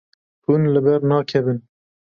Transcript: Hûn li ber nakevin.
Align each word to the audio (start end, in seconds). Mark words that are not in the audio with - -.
Hûn 0.45 0.61
li 0.73 0.79
ber 0.85 1.01
nakevin. 1.09 1.59